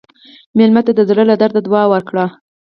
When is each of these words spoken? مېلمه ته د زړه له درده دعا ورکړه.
مېلمه 0.57 0.81
ته 0.85 0.91
د 0.97 1.01
زړه 1.09 1.23
له 1.29 1.35
درده 1.41 1.61
دعا 1.67 1.83
ورکړه. 1.93 2.25